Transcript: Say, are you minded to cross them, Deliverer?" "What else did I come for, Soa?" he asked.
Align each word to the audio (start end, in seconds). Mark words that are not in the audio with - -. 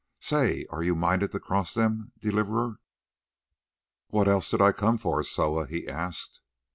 Say, 0.19 0.65
are 0.71 0.81
you 0.81 0.95
minded 0.95 1.31
to 1.31 1.39
cross 1.39 1.75
them, 1.75 2.11
Deliverer?" 2.17 2.79
"What 4.07 4.27
else 4.27 4.49
did 4.49 4.59
I 4.59 4.71
come 4.71 4.97
for, 4.97 5.21
Soa?" 5.21 5.65
he 5.67 5.87
asked. 5.87 6.39